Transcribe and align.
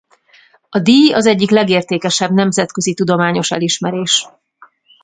A 0.69 0.79
díj 0.79 1.13
az 1.13 1.25
egyik 1.25 1.49
legértékesebb 1.49 2.31
nemzetközi 2.31 2.93
tudományos 2.93 3.51
elismerés. 3.51 4.25